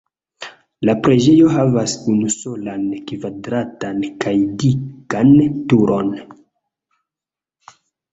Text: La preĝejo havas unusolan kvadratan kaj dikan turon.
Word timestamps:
La 0.87 0.93
preĝejo 1.07 1.49
havas 1.55 1.91
unusolan 2.13 2.87
kvadratan 3.11 4.01
kaj 4.25 4.33
dikan 4.63 5.29
turon. 5.75 6.09